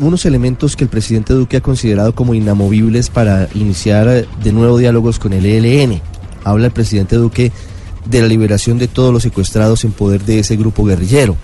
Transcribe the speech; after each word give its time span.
unos 0.00 0.24
elementos 0.24 0.76
que 0.76 0.84
el 0.84 0.90
presidente 0.90 1.34
Duque 1.34 1.58
ha 1.58 1.60
considerado 1.60 2.14
como 2.14 2.34
inamovibles 2.34 3.10
para 3.10 3.48
iniciar 3.54 4.08
eh, 4.08 4.26
de 4.42 4.52
nuevo 4.52 4.78
diálogos 4.78 5.18
con 5.18 5.32
el 5.32 5.46
ELN. 5.46 6.00
Habla 6.42 6.66
el 6.66 6.72
presidente 6.72 7.16
Duque 7.16 7.52
de 8.06 8.22
la 8.22 8.28
liberación 8.28 8.78
de 8.78 8.88
todos 8.88 9.12
los 9.12 9.22
secuestrados 9.22 9.84
en 9.84 9.92
poder 9.92 10.24
de 10.24 10.40
ese 10.40 10.56
grupo 10.56 10.84
guerrillero. 10.84 11.36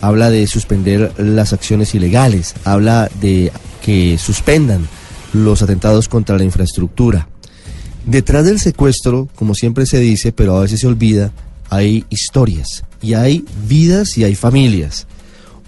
Habla 0.00 0.30
de 0.30 0.46
suspender 0.46 1.12
las 1.16 1.52
acciones 1.52 1.94
ilegales. 1.94 2.54
Habla 2.64 3.10
de 3.20 3.50
que 3.82 4.18
suspendan 4.18 4.86
los 5.32 5.62
atentados 5.62 6.08
contra 6.08 6.36
la 6.36 6.44
infraestructura. 6.44 7.28
Detrás 8.04 8.44
del 8.44 8.60
secuestro, 8.60 9.28
como 9.34 9.54
siempre 9.54 9.86
se 9.86 9.98
dice, 9.98 10.32
pero 10.32 10.56
a 10.56 10.60
veces 10.60 10.80
se 10.80 10.86
olvida, 10.86 11.32
hay 11.70 12.04
historias 12.10 12.84
y 13.02 13.14
hay 13.14 13.44
vidas 13.66 14.16
y 14.18 14.24
hay 14.24 14.34
familias. 14.34 15.06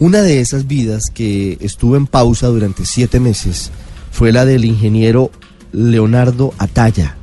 Una 0.00 0.22
de 0.22 0.38
esas 0.38 0.68
vidas 0.68 1.10
que 1.12 1.58
estuvo 1.60 1.96
en 1.96 2.06
pausa 2.06 2.46
durante 2.46 2.86
siete 2.86 3.18
meses 3.18 3.72
fue 4.12 4.30
la 4.30 4.44
del 4.44 4.64
ingeniero 4.64 5.32
Leonardo 5.72 6.54
Ataya, 6.56 7.16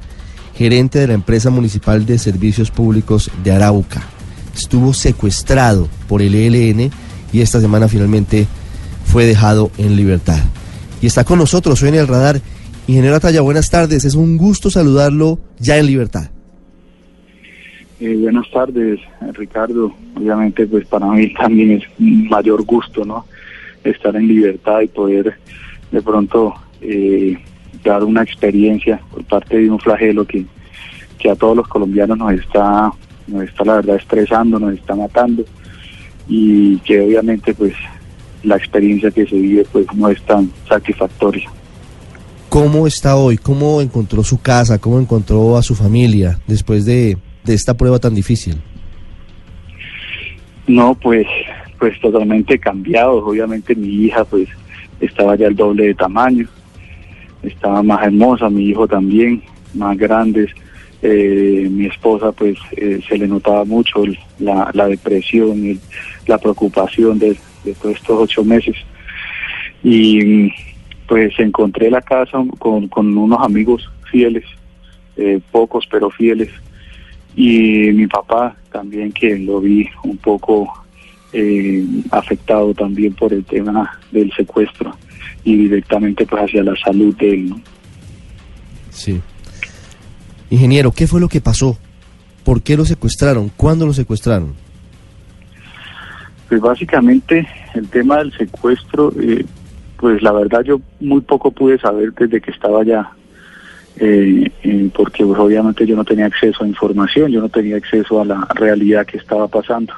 gerente 0.56 1.00
de 1.00 1.08
la 1.08 1.14
empresa 1.14 1.50
municipal 1.50 2.06
de 2.06 2.20
servicios 2.20 2.72
públicos 2.72 3.32
de 3.46 3.54
Arauca. 3.54 4.04
Estuvo 4.54 4.94
secuestrado 4.94 5.88
por 6.10 6.22
el 6.22 6.36
ELN 6.36 6.92
y 7.32 7.40
esta 7.40 7.62
semana 7.62 7.88
finalmente 7.88 8.46
fue 9.06 9.26
dejado 9.26 9.72
en 9.78 9.96
libertad. 9.96 10.40
Y 11.02 11.08
está 11.08 11.24
con 11.24 11.40
nosotros 11.40 11.82
hoy 11.82 11.90
en 11.90 11.96
el 11.96 12.10
radar. 12.10 12.42
Ingeniero 12.88 13.16
Ataya, 13.16 13.40
buenas 13.40 13.70
tardes. 13.70 14.04
Es 14.04 14.16
un 14.16 14.36
gusto 14.36 14.70
saludarlo 14.70 15.40
ya 15.60 15.78
en 15.78 15.86
libertad. 15.86 16.30
Eh, 18.00 18.16
buenas 18.18 18.50
tardes, 18.52 19.00
Ricardo. 19.34 19.94
Obviamente, 20.16 20.68
pues 20.68 20.86
para 20.88 21.08
mí 21.08 21.34
también 21.34 21.72
es 21.72 21.84
un 22.00 22.28
mayor 22.28 22.64
gusto, 22.64 23.06
¿no? 23.06 23.26
Estar 23.84 24.16
en 24.16 24.28
libertad 24.28 24.82
y 24.82 24.88
poder 24.88 25.36
de 25.92 26.02
pronto 26.02 26.54
eh, 26.82 27.38
dar 27.84 28.04
una 28.04 28.24
experiencia 28.24 29.00
por 29.12 29.24
parte 29.24 29.58
de 29.58 29.70
un 29.70 29.80
flagelo 29.80 30.26
que, 30.26 30.46
que 31.18 31.30
a 31.30 31.36
todos 31.36 31.56
los 31.56 31.68
colombianos 31.68 32.18
nos 32.18 32.34
está, 32.34 32.92
nos 33.28 33.44
está 33.44 33.64
la 33.64 33.76
verdad 33.76 33.96
estresando, 33.96 34.60
nos 34.60 34.74
está 34.74 34.96
matando 34.96 35.46
y 36.28 36.78
que 36.80 37.00
obviamente 37.02 37.54
pues 37.54 37.74
la 38.44 38.58
experiencia 38.58 39.12
que 39.12 39.26
se 39.26 39.36
vive 39.36 39.66
pues 39.72 39.86
no 39.94 40.10
es 40.10 40.22
tan 40.24 40.52
satisfactoria. 40.68 41.50
¿Cómo 42.50 42.88
está 42.88 43.16
hoy? 43.16 43.38
¿Cómo 43.38 43.82
encontró 43.82 44.24
su 44.24 44.40
casa? 44.40 44.80
¿Cómo 44.80 45.00
encontró 45.00 45.58
a 45.58 45.64
su 45.64 45.76
familia 45.76 46.40
después 46.48 46.86
de, 46.86 47.18
de 47.46 47.54
esta 47.54 47.76
prueba 47.76 48.00
tan 48.00 48.16
difícil? 48.16 48.56
No, 50.68 50.96
pues, 50.96 51.28
pues 51.80 52.00
totalmente 52.00 52.58
cambiado. 52.60 53.26
Obviamente 53.26 53.76
mi 53.76 53.88
hija 54.06 54.26
pues 54.26 54.50
estaba 55.00 55.36
ya 55.36 55.48
el 55.48 55.56
doble 55.56 55.88
de 55.88 55.94
tamaño, 55.94 56.48
estaba 57.44 57.84
más 57.84 58.06
hermosa, 58.06 58.50
mi 58.50 58.70
hijo 58.70 58.88
también, 58.88 59.42
más 59.74 59.98
grandes. 59.98 60.52
Eh, 61.02 61.68
mi 61.70 61.86
esposa 61.86 62.32
pues 62.32 62.58
eh, 62.72 63.00
se 63.08 63.18
le 63.18 63.28
notaba 63.28 63.64
mucho 63.64 64.04
el- 64.04 64.18
la, 64.40 64.88
depresión, 64.88 65.64
y 65.66 65.80
la 66.26 66.38
preocupación 66.38 67.20
de, 67.20 67.38
todos 67.82 67.96
estos 67.96 68.22
ocho 68.22 68.44
meses. 68.44 68.76
Y 69.84 70.52
pues 71.08 71.38
encontré 71.38 71.92
la 71.92 72.02
casa 72.02 72.44
con, 72.58 72.88
con 72.88 73.16
unos 73.16 73.40
amigos 73.44 73.88
fieles, 74.10 74.46
eh, 75.18 75.40
pocos 75.52 75.86
pero 75.92 76.10
fieles, 76.10 76.50
y 77.36 77.92
mi 77.92 78.08
papá 78.08 78.56
también 78.72 79.12
que 79.12 79.38
lo 79.38 79.60
vi 79.60 79.88
un 80.04 80.18
poco 80.18 80.72
eh, 81.34 81.86
afectado 82.12 82.74
también 82.74 83.14
por 83.14 83.34
el 83.34 83.44
tema 83.44 84.00
del 84.12 84.32
secuestro 84.34 84.96
y 85.44 85.56
directamente 85.58 86.26
pues 86.26 86.44
hacia 86.44 86.64
la 86.64 86.76
salud 86.78 87.16
de 87.18 87.34
él. 87.34 87.50
¿no? 87.50 87.62
Sí. 88.90 89.22
Ingeniero, 90.50 90.92
¿qué 90.92 91.08
fue 91.08 91.20
lo 91.20 91.28
que 91.28 91.42
pasó? 91.42 91.78
¿Por 92.44 92.62
qué 92.62 92.78
lo 92.78 92.86
secuestraron? 92.86 93.52
¿Cuándo 93.58 93.86
lo 93.86 93.94
secuestraron? 93.94 94.54
Pues 96.48 96.62
básicamente 96.62 97.48
el 97.74 97.88
tema 97.90 98.20
del 98.20 98.32
secuestro, 98.38 99.12
eh, 99.20 99.46
pues 99.98 100.22
la 100.22 100.32
verdad 100.32 100.62
yo 100.64 100.80
muy 101.00 101.22
poco 101.22 101.52
pude 101.52 101.80
saber 101.80 102.14
desde 102.14 102.40
que 102.40 102.52
estaba 102.52 102.82
allá, 102.82 103.10
eh, 103.98 104.52
porque 104.94 105.26
pues, 105.26 105.40
obviamente 105.40 105.86
yo 105.86 105.96
no 105.96 106.04
tenía 106.04 106.26
acceso 106.26 106.64
a 106.64 106.68
información, 106.68 107.32
yo 107.32 107.42
no 107.42 107.50
tenía 107.50 107.78
acceso 107.78 108.22
a 108.22 108.26
la 108.26 108.48
realidad 108.56 109.06
que 109.06 109.18
estaba 109.18 109.48
pasando. 109.48 109.94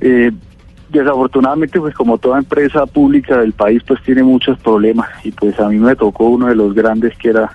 Eh, 0.00 0.32
desafortunadamente, 0.90 1.78
pues 1.78 1.94
como 1.94 2.18
toda 2.18 2.38
empresa 2.38 2.86
pública 2.86 3.38
del 3.38 3.52
país, 3.52 3.82
pues 3.86 4.02
tiene 4.02 4.22
muchos 4.22 4.58
problemas 4.58 5.08
y 5.24 5.30
pues 5.30 5.58
a 5.60 5.68
mí 5.68 5.78
me 5.78 5.96
tocó 5.96 6.26
uno 6.26 6.46
de 6.46 6.56
los 6.56 6.74
grandes 6.74 7.16
que 7.16 7.30
era, 7.30 7.50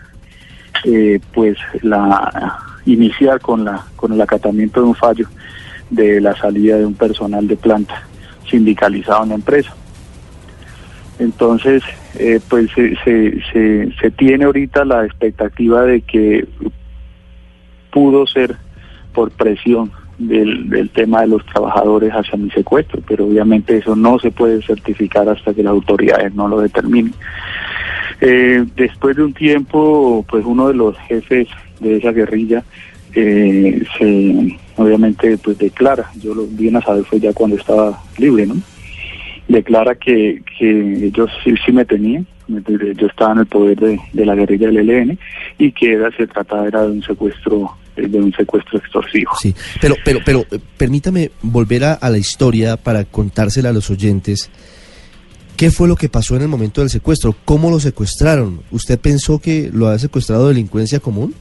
eh, 0.86 1.20
pues 1.34 1.58
la 1.82 2.66
iniciar 2.86 3.40
con 3.40 3.66
la 3.66 3.86
con 3.96 4.14
el 4.14 4.22
acatamiento 4.22 4.82
de 4.82 4.88
un 4.88 4.96
fallo 4.96 5.28
de 5.90 6.22
la 6.22 6.36
salida 6.36 6.78
de 6.78 6.86
un 6.86 6.96
personal 6.96 7.48
de 7.48 7.58
planta 7.58 8.04
sindicalizado 8.50 9.24
en 9.24 9.30
la 9.30 9.36
empresa. 9.36 9.76
Entonces, 11.20 11.84
eh, 12.18 12.40
pues 12.50 12.72
se, 12.72 12.96
se, 13.04 13.42
se, 13.52 13.92
se 14.00 14.12
tiene 14.12 14.46
ahorita 14.46 14.86
la 14.86 15.06
expectativa 15.06 15.84
de 15.84 16.02
que 16.02 16.48
pudo 17.92 18.26
ser 18.26 18.56
por 19.14 19.32
presión 19.32 19.92
del, 20.18 20.70
del 20.70 20.90
tema 20.90 21.22
de 21.22 21.28
los 21.28 21.46
trabajadores 21.46 22.12
hacia 22.12 22.38
mi 22.38 22.50
secuestro, 22.52 23.02
pero 23.08 23.26
obviamente 23.26 23.78
eso 23.78 23.96
no 23.96 24.20
se 24.20 24.32
puede 24.32 24.62
certificar 24.62 25.28
hasta 25.28 25.54
que 25.54 25.64
las 25.64 25.72
autoridades 25.72 26.34
no 26.34 26.48
lo 26.48 26.62
determinen. 26.62 27.14
Eh, 28.22 28.66
después 28.76 29.16
de 29.16 29.24
un 29.24 29.34
tiempo, 29.34 30.26
pues 30.30 30.46
uno 30.46 30.68
de 30.68 30.74
los 30.74 30.98
jefes 31.00 31.48
de 31.80 31.98
esa 31.98 32.12
guerrilla 32.12 32.64
eh, 33.14 33.84
se 33.98 34.58
obviamente 34.76 35.38
pues 35.38 35.58
declara, 35.58 36.10
yo 36.22 36.34
lo 36.34 36.46
vine 36.46 36.78
a 36.78 36.82
saber 36.82 37.04
fue 37.06 37.20
ya 37.20 37.34
cuando 37.34 37.58
estaba 37.58 38.02
libre, 38.18 38.46
¿no? 38.46 38.56
Declara 39.50 39.96
que, 39.96 40.42
que 40.58 41.08
ellos 41.08 41.30
sí, 41.44 41.54
sí 41.66 41.72
me 41.74 41.84
tenían, 41.84 42.26
yo 42.96 43.08
estaba 43.08 43.34
en 43.34 43.40
el 43.40 43.46
poder 43.48 43.78
de, 43.78 44.00
de 44.14 44.26
la 44.26 44.36
guerrilla 44.36 44.68
del 44.68 44.90
ELN 44.90 45.20
y 45.58 45.72
que 45.72 45.94
era, 45.94 46.10
se 46.16 46.28
trataba 46.28 46.68
era 46.68 46.84
de 46.84 46.92
un 46.92 47.04
secuestro, 47.04 47.76
eh, 47.96 48.08
de 48.08 48.20
un 48.20 48.32
secuestro 48.32 48.80
extorsivo. 48.80 49.32
Sí, 49.40 49.54
pero, 49.82 49.96
pero, 50.06 50.20
pero 50.24 50.46
eh, 50.52 50.60
permítame 50.78 51.32
volver 51.42 51.84
a, 51.84 51.94
a 51.94 52.10
la 52.10 52.18
historia 52.18 52.78
para 52.78 53.06
contársela 53.06 53.70
a 53.70 53.74
los 53.74 53.90
oyentes. 53.90 54.50
¿Qué 55.58 55.72
fue 55.72 55.88
lo 55.88 55.98
que 55.98 56.08
pasó 56.08 56.36
en 56.38 56.44
el 56.44 56.48
momento 56.48 56.82
del 56.82 56.90
secuestro? 56.90 57.36
¿Cómo 57.44 57.70
lo 57.70 57.80
secuestraron? 57.80 58.62
¿Usted 58.72 58.98
pensó 58.98 59.40
que 59.40 59.70
lo 59.74 59.88
había 59.88 60.00
secuestrado 60.00 60.48
delincuencia 60.48 61.00
común? 61.00 61.36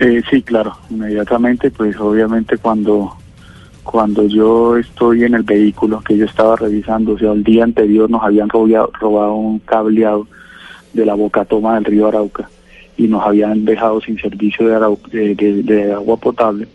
Eh, 0.00 0.22
sí, 0.30 0.42
claro, 0.42 0.76
inmediatamente, 0.90 1.70
pues 1.70 1.96
obviamente 1.98 2.56
cuando 2.58 3.16
cuando 3.82 4.26
yo 4.26 4.76
estoy 4.76 5.24
en 5.24 5.34
el 5.34 5.42
vehículo 5.42 6.00
que 6.00 6.16
yo 6.16 6.24
estaba 6.26 6.56
revisando, 6.56 7.12
o 7.12 7.18
sea, 7.18 7.32
el 7.32 7.42
día 7.42 7.64
anterior 7.64 8.08
nos 8.10 8.22
habían 8.22 8.48
robado, 8.48 9.34
un 9.34 9.58
cableado 9.60 10.26
de 10.92 11.06
la 11.06 11.14
boca 11.14 11.44
toma 11.44 11.74
del 11.74 11.84
río 11.84 12.08
Arauca 12.08 12.48
y 12.96 13.08
nos 13.08 13.24
habían 13.24 13.64
dejado 13.64 14.00
sin 14.00 14.18
servicio 14.18 14.66
de, 14.68 14.76
arau- 14.76 15.64
de, 15.64 15.92
agua 15.92 16.16
potable. 16.18 16.68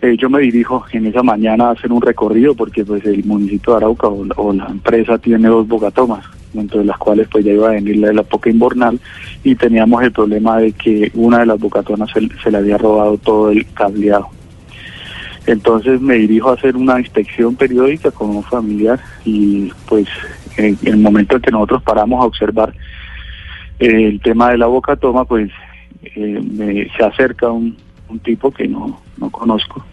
Eh, 0.00 0.16
yo 0.18 0.28
me 0.28 0.40
dirijo 0.40 0.84
en 0.92 1.06
esa 1.06 1.22
mañana 1.22 1.68
a 1.68 1.70
hacer 1.72 1.92
un 1.92 2.02
recorrido 2.02 2.54
porque 2.56 2.84
pues 2.84 3.04
el 3.04 3.22
municipio 3.24 3.72
de 3.74 3.76
Arauca 3.76 4.08
o, 4.08 4.26
o 4.36 4.52
la 4.52 4.66
empresa 4.66 5.16
tiene 5.18 5.48
dos 5.48 5.68
bocatomas, 5.68 6.24
dentro 6.52 6.80
de 6.80 6.86
las 6.86 6.98
cuales 6.98 7.28
pues 7.30 7.44
ya 7.44 7.52
iba 7.52 7.68
a 7.68 7.72
venir 7.72 7.98
la 7.98 8.08
de 8.08 8.14
la 8.14 8.22
poca 8.24 8.50
invernal 8.50 8.98
y 9.44 9.54
teníamos 9.54 10.02
el 10.02 10.10
problema 10.10 10.58
de 10.58 10.72
que 10.72 11.12
una 11.14 11.38
de 11.38 11.46
las 11.46 11.60
bocatonas 11.60 12.10
se, 12.10 12.28
se 12.42 12.50
le 12.50 12.58
había 12.58 12.78
robado 12.78 13.16
todo 13.18 13.50
el 13.50 13.64
cableado. 13.72 14.26
Entonces 15.46 16.00
me 16.00 16.14
dirijo 16.14 16.50
a 16.50 16.54
hacer 16.54 16.76
una 16.76 16.98
inspección 17.00 17.56
periódica 17.56 18.10
con 18.10 18.30
un 18.30 18.42
familiar 18.44 19.00
y 19.24 19.72
pues 19.88 20.06
en 20.56 20.78
el 20.84 20.98
momento 20.98 21.36
en 21.36 21.42
que 21.42 21.50
nosotros 21.50 21.82
paramos 21.82 22.22
a 22.22 22.26
observar 22.26 22.72
eh, 23.78 24.08
el 24.08 24.20
tema 24.20 24.50
de 24.50 24.58
la 24.58 24.66
boca 24.66 24.96
toma, 24.96 25.24
pues 25.24 25.50
eh, 26.02 26.40
me, 26.42 26.88
se 26.96 27.04
acerca 27.04 27.50
un, 27.50 27.76
un 28.08 28.18
tipo 28.20 28.50
que 28.52 28.68
no, 28.68 29.00
no 29.16 29.30
conozco 29.30 29.84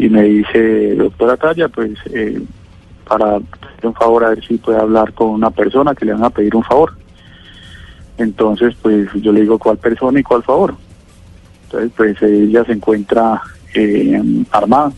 y 0.00 0.08
me 0.08 0.22
dice, 0.22 0.94
doctora 0.94 1.36
Talla, 1.36 1.68
pues 1.68 1.92
eh, 2.14 2.40
para 3.06 3.38
pedir 3.38 3.84
un 3.84 3.94
favor 3.94 4.24
a 4.24 4.30
ver 4.30 4.42
si 4.46 4.56
puede 4.56 4.78
hablar 4.78 5.12
con 5.12 5.28
una 5.28 5.50
persona 5.50 5.94
que 5.94 6.06
le 6.06 6.14
van 6.14 6.24
a 6.24 6.30
pedir 6.30 6.56
un 6.56 6.64
favor. 6.64 6.94
Entonces, 8.16 8.74
pues 8.80 9.12
yo 9.14 9.30
le 9.30 9.42
digo 9.42 9.58
cuál 9.58 9.76
persona 9.76 10.18
y 10.18 10.22
cuál 10.22 10.42
favor. 10.42 10.74
Entonces, 11.64 11.92
pues 11.94 12.22
ella 12.22 12.64
se 12.64 12.72
encuentra 12.72 13.42
eh, 13.74 14.22
armada. 14.50 14.92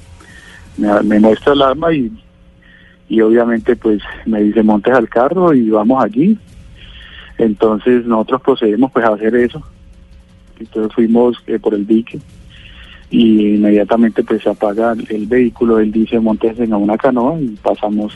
Me, 0.77 1.21
muestra 1.21 1.53
el 1.53 1.63
arma 1.63 1.93
y, 1.93 2.11
y 3.09 3.21
obviamente 3.21 3.77
pues 3.77 4.01
me 4.25 4.43
dice 4.43 4.63
montes 4.63 4.95
al 4.95 5.09
carro 5.09 5.53
y 5.55 5.69
vamos 5.71 6.03
allí. 6.03 6.39
Entonces 7.39 8.07
nosotros 8.07 8.43
procedemos 8.43 8.91
pues 8.93 9.05
a 9.05 9.15
hacer 9.15 9.35
eso. 9.37 9.63
Entonces 10.59 10.95
fuimos 10.95 11.37
eh, 11.47 11.59
por 11.59 11.75
el 11.75 11.87
dique 11.87 12.21
y 13.11 13.57
inmediatamente 13.57 14.23
pues 14.23 14.43
se 14.43 14.49
apaga 14.49 14.95
el, 15.09 15.27
vehículo, 15.27 15.79
él 15.79 15.93
dice 15.93 16.19
montes 16.19 16.59
en 16.59 16.73
una 16.73 16.97
canoa 16.97 17.39
y 17.39 17.49
pasamos 17.63 18.15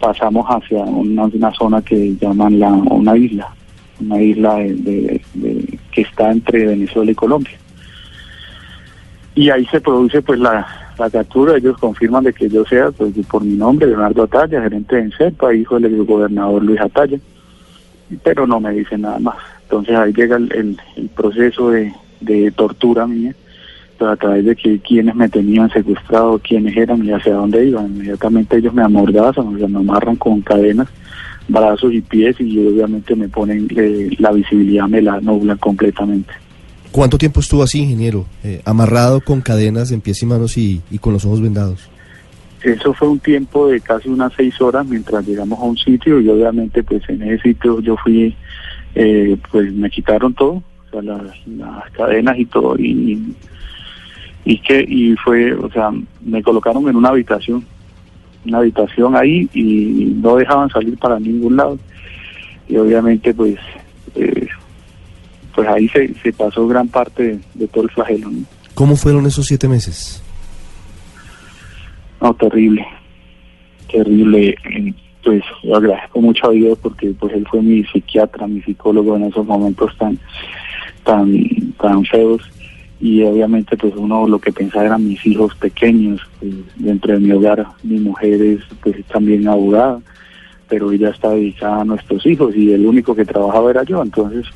pasamos 0.00 0.46
hacia 0.48 0.78
una, 0.78 1.52
zona 1.52 1.82
que 1.82 2.14
llaman 2.20 2.60
la 2.60 2.68
una 2.68 3.16
isla, 3.16 3.48
una 4.00 4.22
isla 4.22 4.56
de- 4.58 5.20
que 5.90 6.02
está 6.02 6.30
entre 6.30 6.66
Venezuela 6.66 7.10
y 7.10 7.14
Colombia. 7.14 7.58
Y 9.36 9.50
ahí 9.50 9.64
se 9.66 9.80
produce 9.80 10.22
pues 10.22 10.40
la, 10.40 10.66
la 10.98 11.10
captura, 11.10 11.56
ellos 11.58 11.76
confirman 11.78 12.24
de 12.24 12.32
que 12.32 12.48
yo 12.48 12.64
sea 12.64 12.90
pues 12.90 13.12
por 13.30 13.44
mi 13.44 13.54
nombre, 13.54 13.86
Leonardo 13.86 14.22
Atalla, 14.24 14.62
gerente 14.62 14.96
de 14.96 15.02
ENSEPA, 15.02 15.54
hijo 15.54 15.78
del 15.78 16.04
gobernador 16.04 16.64
Luis 16.64 16.80
Atalla, 16.80 17.18
pero 18.24 18.46
no 18.46 18.58
me 18.60 18.72
dicen 18.72 19.02
nada 19.02 19.18
más. 19.18 19.36
Entonces 19.64 19.94
ahí 19.96 20.12
llega 20.12 20.36
el, 20.36 20.50
el- 20.52 20.80
el 20.96 21.08
proceso 21.10 21.70
de, 21.70 21.92
de 22.20 22.50
tortura 22.52 23.06
mía, 23.06 23.34
pues, 23.98 24.10
a 24.10 24.16
través 24.16 24.44
de 24.46 24.56
que 24.56 24.78
quienes 24.78 25.14
me 25.14 25.28
tenían 25.28 25.68
secuestrado, 25.70 26.38
quiénes 26.38 26.74
eran 26.76 27.04
y 27.04 27.12
hacia 27.12 27.34
dónde 27.34 27.66
iban. 27.66 27.86
Inmediatamente 27.86 28.56
ellos 28.56 28.72
me 28.72 28.82
amordazan, 28.82 29.54
o 29.54 29.58
sea, 29.58 29.68
me 29.68 29.78
amarran 29.80 30.16
con 30.16 30.40
cadenas, 30.40 30.88
brazos 31.48 31.92
y 31.92 32.00
pies 32.00 32.36
y 32.40 32.58
obviamente 32.66 33.14
me 33.14 33.28
ponen 33.28 33.68
eh, 33.76 34.10
la 34.18 34.32
visibilidad, 34.32 34.88
me 34.88 35.02
la 35.02 35.20
nublan 35.20 35.58
completamente. 35.58 36.32
¿Cuánto 36.96 37.18
tiempo 37.18 37.40
estuvo 37.40 37.62
así, 37.62 37.80
ingeniero? 37.82 38.24
Eh, 38.42 38.62
amarrado 38.64 39.20
con 39.20 39.42
cadenas 39.42 39.92
en 39.92 40.00
pies 40.00 40.22
y 40.22 40.24
manos 40.24 40.56
y, 40.56 40.80
y 40.90 40.96
con 40.96 41.12
los 41.12 41.26
ojos 41.26 41.42
vendados. 41.42 41.90
Eso 42.62 42.94
fue 42.94 43.08
un 43.08 43.18
tiempo 43.18 43.68
de 43.68 43.82
casi 43.82 44.08
unas 44.08 44.32
seis 44.34 44.58
horas 44.62 44.86
mientras 44.86 45.26
llegamos 45.26 45.58
a 45.58 45.64
un 45.64 45.76
sitio 45.76 46.22
y 46.22 46.28
obviamente 46.30 46.82
pues 46.82 47.06
en 47.10 47.20
ese 47.20 47.50
sitio 47.50 47.80
yo 47.80 47.98
fui, 47.98 48.34
eh, 48.94 49.36
pues 49.52 49.74
me 49.74 49.90
quitaron 49.90 50.32
todo, 50.32 50.52
o 50.52 50.90
sea, 50.90 51.02
las, 51.02 51.20
cadenas 51.92 52.38
y 52.38 52.46
todo 52.46 52.78
y, 52.78 53.36
y 54.46 54.58
que 54.60 54.82
y 54.88 55.16
fue, 55.16 55.52
o 55.52 55.70
sea, 55.70 55.90
me 56.24 56.42
colocaron 56.42 56.88
en 56.88 56.96
una 56.96 57.10
habitación, 57.10 57.62
una 58.46 58.56
habitación 58.56 59.14
ahí 59.16 59.50
y 59.52 60.14
no 60.22 60.36
dejaban 60.36 60.70
salir 60.70 60.96
para 60.96 61.20
ningún 61.20 61.58
lado 61.58 61.78
y 62.66 62.78
obviamente 62.78 63.34
pues 63.34 63.58
eh, 64.14 64.45
pues 65.56 65.66
ahí 65.66 65.88
se, 65.88 66.14
se 66.22 66.32
pasó 66.32 66.68
gran 66.68 66.86
parte 66.86 67.22
de, 67.24 67.40
de 67.54 67.66
todo 67.66 67.82
el 67.84 67.90
flagelo. 67.90 68.30
¿no? 68.30 68.38
¿Cómo 68.74 68.94
fueron 68.94 69.26
esos 69.26 69.46
siete 69.46 69.66
meses? 69.66 70.22
No, 72.20 72.32
terrible, 72.34 72.86
terrible. 73.90 74.50
Eh, 74.50 74.94
Pues 75.24 75.42
yo 75.64 75.74
agradezco 75.74 76.20
mucho 76.20 76.48
a 76.48 76.52
Dios 76.52 76.78
porque 76.80 77.10
pues 77.18 77.32
él 77.34 77.44
fue 77.50 77.60
mi 77.60 77.82
psiquiatra, 77.84 78.46
mi 78.46 78.62
psicólogo 78.62 79.16
en 79.16 79.24
esos 79.24 79.44
momentos 79.44 79.90
tan, 79.98 80.16
tan, 81.02 81.28
tan 81.80 82.04
feos 82.04 82.42
y 83.00 83.22
obviamente 83.24 83.76
pues 83.76 83.92
uno 83.96 84.28
lo 84.28 84.38
que 84.38 84.52
pensaba 84.52 84.86
eran 84.86 85.08
mis 85.08 85.26
hijos 85.26 85.52
pequeños 85.56 86.20
pues, 86.38 86.54
dentro 86.76 87.12
de 87.12 87.18
mi 87.20 87.32
hogar, 87.32 87.66
mi 87.82 87.98
mujer 87.98 88.40
es 88.40 88.60
pues 88.82 89.04
también 89.06 89.48
abogada, 89.48 89.98
pero 90.68 90.92
ella 90.92 91.10
está 91.10 91.30
dedicada 91.30 91.80
a 91.80 91.84
nuestros 91.84 92.24
hijos 92.24 92.54
y 92.54 92.72
el 92.72 92.86
único 92.86 93.14
que 93.14 93.24
trabajaba 93.24 93.70
era 93.70 93.82
yo, 93.82 94.02
entonces 94.02 94.46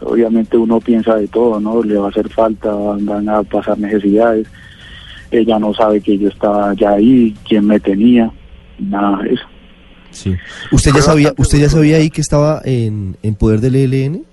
obviamente 0.00 0.56
uno 0.56 0.80
piensa 0.80 1.16
de 1.16 1.28
todo, 1.28 1.60
¿no? 1.60 1.82
Le 1.82 1.96
va 1.96 2.06
a 2.06 2.10
hacer 2.10 2.28
falta, 2.28 2.72
van 2.74 3.28
a 3.28 3.42
pasar 3.42 3.78
necesidades 3.78 4.46
ella 5.32 5.60
no 5.60 5.72
sabe 5.72 6.00
que 6.00 6.18
yo 6.18 6.28
estaba 6.28 6.74
ya 6.74 6.90
ahí, 6.90 7.32
quién 7.48 7.64
me 7.64 7.78
tenía, 7.78 8.32
nada 8.80 9.22
de 9.22 9.34
eso. 9.34 9.44
Sí. 10.10 10.34
¿Usted 10.72 10.90
ya 10.92 11.02
sabía, 11.02 11.32
usted 11.38 11.58
ya 11.60 11.68
sabía 11.68 11.98
ahí 11.98 12.10
que 12.10 12.20
estaba 12.20 12.60
en, 12.64 13.16
en 13.22 13.36
poder 13.36 13.60
del 13.60 13.76
ELN? 13.76 14.24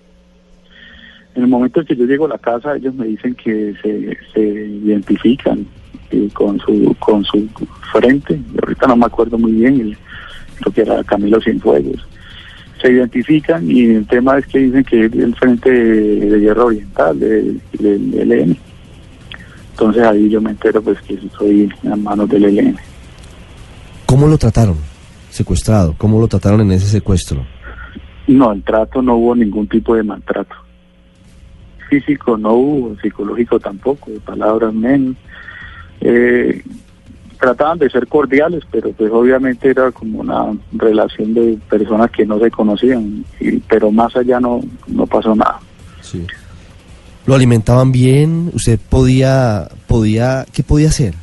En 1.36 1.44
el 1.44 1.48
momento 1.48 1.82
en 1.82 1.86
que 1.86 1.96
yo 1.96 2.06
llego 2.06 2.26
a 2.26 2.30
la 2.30 2.40
casa, 2.40 2.76
ellos 2.76 2.96
me 2.96 3.06
dicen 3.06 3.36
que 3.36 3.76
se, 3.84 4.18
se 4.34 4.42
identifican 4.42 5.68
eh, 6.10 6.30
con 6.34 6.60
su 6.62 6.96
con 6.98 7.24
su 7.26 7.48
frente, 7.92 8.40
ahorita 8.64 8.88
no 8.88 8.96
me 8.96 9.06
acuerdo 9.06 9.38
muy 9.38 9.52
bien, 9.52 9.80
el- 9.80 9.98
creo 10.60 10.74
que 10.74 10.82
era 10.82 11.04
Camilo 11.04 11.40
Cienfuegos. 11.40 12.04
Se 12.82 12.92
identifican 12.92 13.70
y 13.70 13.86
el 13.86 14.08
tema 14.08 14.38
es 14.38 14.46
que 14.48 14.60
dicen 14.60 14.84
que 14.84 15.06
es 15.06 15.14
el 15.14 15.36
Frente 15.36 15.70
de, 15.72 16.40
Guerra 16.40 16.66
Oriental, 16.66 17.20
del 17.20 17.62
del 17.74 18.32
ELN. 18.32 18.58
Entonces 19.72 20.04
ahí 20.04 20.30
yo 20.30 20.42
me 20.42 20.52
entero 20.52 20.82
pues 20.82 21.02
que 21.02 21.16
estoy 21.16 21.72
en 21.84 22.04
manos 22.04 22.30
del 22.30 22.46
ELN. 22.46 22.78
¿Cómo 24.06 24.28
lo 24.28 24.38
trataron? 24.38 24.78
Secuestrado. 25.30 25.96
¿Cómo 25.98 26.20
lo 26.20 26.28
trataron 26.28 26.62
en 26.62 26.72
ese 26.72 26.88
secuestro? 26.88 27.46
No, 28.28 28.52
el 28.52 28.64
trato 28.64 29.02
no 29.02 29.16
hubo 29.16 29.36
ningún 29.36 29.68
tipo 29.68 29.96
de 29.96 30.04
maltrato. 30.04 30.56
Físico 31.90 32.38
no 32.38 32.54
hubo, 32.54 33.00
psicológico 33.02 33.60
tampoco, 33.60 34.12
de 34.12 34.20
palabras 34.20 34.74
menos. 34.74 35.16
Eh, 36.02 36.64
trataban 37.40 37.78
de 37.80 37.90
ser 37.90 38.08
cordiales, 38.08 38.64
pero 38.72 38.92
pues 38.92 39.12
obviamente 39.12 39.70
era 39.70 39.92
como 39.92 40.20
una 40.20 40.56
relación 40.74 41.34
de 41.34 41.58
personas 41.70 42.10
que 42.12 42.26
no 42.26 42.40
se 42.40 42.50
conocían, 42.52 43.24
y- 43.40 43.58
pero 43.60 43.92
más 43.92 44.16
allá 44.16 44.40
no, 44.40 44.62
no 44.88 45.06
pasó 45.08 45.36
nada. 45.36 45.60
Sí. 46.02 46.26
¿Lo 47.26 47.36
alimentaban 47.36 47.92
bien? 47.92 48.50
¿Usted 48.54 48.80
podía, 48.90 49.68
podía, 49.88 50.46
qué 50.54 50.64
podía 50.64 50.88
hacer? 50.88 51.14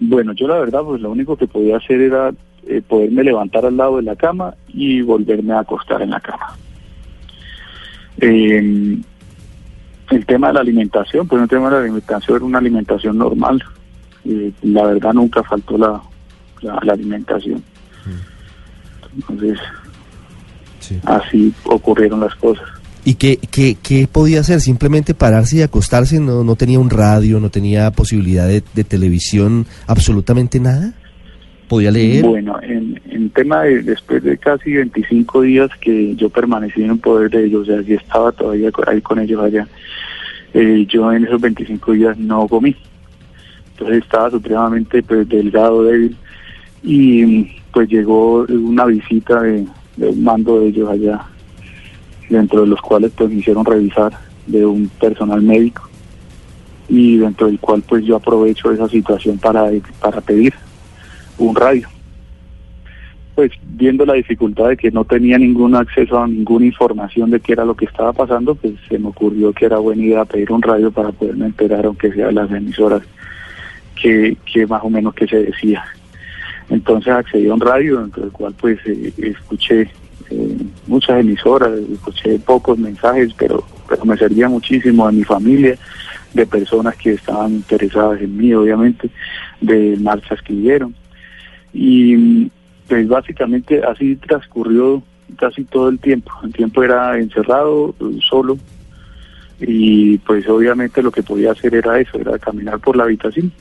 Bueno, 0.00 0.32
yo 0.34 0.46
la 0.46 0.58
verdad, 0.58 0.82
pues 0.84 1.00
lo 1.00 1.10
único 1.10 1.36
que 1.36 1.46
podía 1.46 1.76
hacer 1.78 2.00
era 2.00 2.30
eh, 2.66 2.80
poderme 2.86 3.24
levantar 3.24 3.64
al 3.66 3.76
lado 3.76 3.96
de 3.96 4.02
la 4.02 4.16
cama 4.16 4.54
y 4.68 5.02
volverme 5.02 5.52
a 5.52 5.60
acostar 5.60 6.00
en 6.02 6.10
la 6.10 6.20
cama. 6.20 6.56
Eh, 8.20 8.96
el 10.10 10.26
tema 10.26 10.48
de 10.48 10.54
la 10.54 10.60
alimentación, 10.60 11.26
pues 11.26 11.42
el 11.42 11.48
tema 11.48 11.66
de 11.68 11.76
la 11.76 11.80
alimentación 11.82 12.36
era 12.36 12.44
una 12.44 12.58
alimentación 12.58 13.18
normal. 13.18 13.62
Eh, 14.24 14.52
la 14.62 14.84
verdad 14.86 15.12
nunca 15.12 15.42
faltó 15.42 15.76
la, 15.78 16.00
la, 16.62 16.78
la 16.82 16.92
alimentación. 16.92 17.62
Entonces, 19.16 19.58
Sí. 20.80 20.98
así 21.04 21.52
ocurrieron 21.64 22.20
las 22.20 22.34
cosas. 22.34 22.64
¿Y 23.06 23.14
qué, 23.14 23.38
qué, 23.50 23.76
qué 23.82 24.06
podía 24.10 24.40
hacer? 24.40 24.60
¿Simplemente 24.60 25.14
pararse 25.14 25.56
y 25.56 25.62
acostarse? 25.62 26.20
¿No, 26.20 26.44
no 26.44 26.56
tenía 26.56 26.78
un 26.78 26.90
radio? 26.90 27.40
¿No 27.40 27.48
tenía 27.50 27.90
posibilidad 27.90 28.46
de, 28.46 28.62
de 28.74 28.84
televisión? 28.84 29.66
¿Absolutamente 29.86 30.60
nada? 30.60 30.92
¿Podía 31.68 31.90
leer? 31.90 32.24
Bueno, 32.24 32.58
en, 32.62 33.00
en 33.10 33.30
tema 33.30 33.62
de 33.62 33.82
después 33.82 34.22
de 34.22 34.36
casi 34.36 34.72
25 34.72 35.40
días 35.42 35.70
que 35.80 36.14
yo 36.16 36.28
permanecí 36.28 36.82
en 36.82 36.90
el 36.90 36.98
poder 36.98 37.30
de 37.30 37.46
ellos, 37.46 37.62
o 37.62 37.72
sea, 37.72 37.80
yo 37.80 37.96
estaba 37.96 38.30
todavía 38.32 38.70
ahí 38.86 39.00
con 39.00 39.18
ellos 39.18 39.42
allá, 39.42 39.66
eh, 40.52 40.84
yo 40.88 41.10
en 41.12 41.24
esos 41.24 41.40
25 41.40 41.92
días 41.92 42.18
no 42.18 42.46
comí. 42.46 42.76
Entonces 43.74 44.04
estaba 44.04 44.30
supremamente 44.30 45.02
pues, 45.02 45.28
delgado, 45.28 45.82
débil, 45.82 46.16
y 46.84 47.56
pues 47.72 47.88
llegó 47.88 48.44
una 48.48 48.84
visita 48.84 49.42
de, 49.42 49.66
un 49.98 50.22
mando 50.22 50.60
de 50.60 50.68
ellos 50.68 50.88
allá, 50.88 51.26
dentro 52.28 52.60
de 52.60 52.68
los 52.68 52.80
cuales 52.80 53.10
pues 53.16 53.30
me 53.30 53.36
hicieron 53.36 53.64
revisar 53.64 54.12
de 54.46 54.64
un 54.64 54.88
personal 55.00 55.42
médico, 55.42 55.88
y 56.88 57.16
dentro 57.16 57.48
del 57.48 57.58
cual 57.58 57.82
pues 57.88 58.04
yo 58.04 58.14
aprovecho 58.16 58.70
esa 58.70 58.88
situación 58.88 59.38
para, 59.38 59.70
pedir 60.24 60.54
un 61.38 61.56
radio. 61.56 61.88
Pues 63.34 63.50
viendo 63.64 64.06
la 64.06 64.14
dificultad 64.14 64.68
de 64.68 64.76
que 64.76 64.92
no 64.92 65.04
tenía 65.04 65.36
ningún 65.36 65.74
acceso 65.74 66.20
a 66.20 66.28
ninguna 66.28 66.66
información 66.66 67.30
de 67.30 67.40
qué 67.40 67.54
era 67.54 67.64
lo 67.64 67.74
que 67.74 67.86
estaba 67.86 68.12
pasando, 68.12 68.54
pues 68.54 68.74
se 68.88 69.00
me 69.00 69.08
ocurrió 69.08 69.52
que 69.52 69.66
era 69.66 69.78
buena 69.78 70.02
idea 70.02 70.24
pedir 70.24 70.52
un 70.52 70.62
radio 70.62 70.92
para 70.92 71.10
poderme 71.10 71.46
enterar, 71.46 71.84
aunque 71.86 72.12
sea 72.12 72.30
las 72.30 72.48
emisoras, 72.52 73.02
que, 73.94 74.36
que 74.52 74.66
más 74.66 74.82
o 74.82 74.90
menos 74.90 75.14
que 75.14 75.26
se 75.26 75.42
decía. 75.42 75.84
Entonces 76.70 77.12
accedí 77.12 77.48
a 77.48 77.54
un 77.54 77.60
radio, 77.60 78.00
dentro 78.00 78.22
del 78.22 78.32
cual 78.32 78.54
pues 78.58 78.78
eh, 78.86 79.12
escuché 79.18 79.82
eh, 80.30 80.56
muchas 80.86 81.20
emisoras, 81.20 81.78
escuché 81.92 82.38
pocos 82.38 82.78
mensajes, 82.78 83.32
pero, 83.38 83.64
pero 83.88 84.04
me 84.04 84.16
servía 84.16 84.48
muchísimo 84.48 85.06
de 85.06 85.12
mi 85.12 85.24
familia, 85.24 85.76
de 86.32 86.46
personas 86.46 86.96
que 86.96 87.12
estaban 87.12 87.52
interesadas 87.52 88.20
en 88.20 88.36
mí, 88.36 88.52
obviamente, 88.54 89.10
de 89.60 89.96
marchas 90.00 90.40
que 90.42 90.54
hubieron. 90.54 90.94
Y 91.72 92.50
pues 92.88 93.08
básicamente 93.08 93.82
así 93.84 94.16
transcurrió 94.16 95.02
casi 95.36 95.64
todo 95.64 95.88
el 95.88 95.98
tiempo. 95.98 96.32
El 96.42 96.52
tiempo 96.52 96.82
era 96.82 97.18
encerrado, 97.18 97.94
solo, 98.20 98.58
y 99.60 100.18
pues 100.18 100.48
obviamente 100.48 101.02
lo 101.02 101.10
que 101.10 101.22
podía 101.22 101.52
hacer 101.52 101.74
era 101.74 101.98
eso, 102.00 102.18
era 102.18 102.38
caminar 102.38 102.78
por 102.80 102.96
la 102.96 103.04
habitación. 103.04 103.52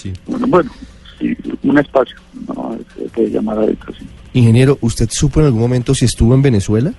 Sí. 0.00 0.12
Bueno, 0.26 0.70
sí, 1.18 1.36
un 1.62 1.78
espacio, 1.78 2.16
no 2.48 2.78
se 2.96 3.04
puede 3.10 3.30
llamar 3.30 3.58
habitación. 3.58 4.08
Ingeniero, 4.32 4.78
¿usted 4.80 5.08
supo 5.10 5.40
en 5.40 5.46
algún 5.46 5.60
momento 5.60 5.94
si 5.94 6.04
estuvo 6.06 6.34
en 6.34 6.42
Venezuela? 6.42 6.92